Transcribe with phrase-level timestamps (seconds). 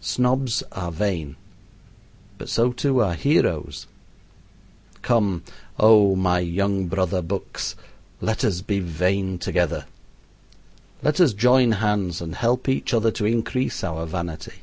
[0.00, 1.34] Snobs are vain.
[2.38, 3.88] But so, too, are heroes.
[5.02, 5.42] Come,
[5.80, 6.14] oh!
[6.14, 7.74] my young brother bucks,
[8.20, 9.86] let us be vain together.
[11.02, 14.62] Let us join hands and help each other to increase our vanity.